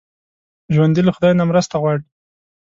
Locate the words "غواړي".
1.81-2.05